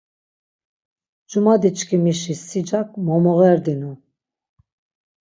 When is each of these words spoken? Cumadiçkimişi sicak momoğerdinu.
Cumadiçkimişi 1.29 2.35
sicak 2.47 2.89
momoğerdinu. 3.05 3.91